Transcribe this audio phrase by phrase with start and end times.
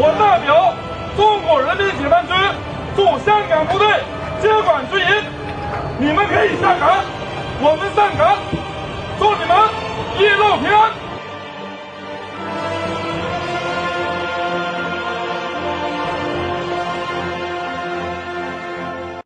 [0.00, 0.72] 我代表
[1.16, 2.36] 中国人民解放军
[2.94, 3.84] 驻香港部队
[4.40, 5.10] 接管军营
[5.98, 7.02] 你们可以下岗
[7.60, 8.38] 我们上岗
[9.18, 9.67] 祝你们